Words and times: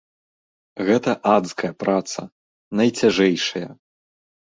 Гэта 0.87 1.11
адская 1.35 1.71
праца, 1.85 2.19
найцяжэйшая! 2.83 3.67